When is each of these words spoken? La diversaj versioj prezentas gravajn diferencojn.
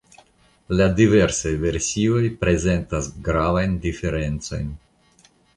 La 0.79 0.87
diversaj 0.99 1.51
versioj 1.67 2.23
prezentas 2.45 3.13
gravajn 3.29 3.79
diferencojn. 3.87 4.77